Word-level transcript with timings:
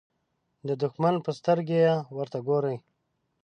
د 0.67 0.69
دښمن 0.81 1.15
په 1.25 1.31
سترګه 1.39 1.79
ورته 2.17 2.39
ګوري. 2.47 2.75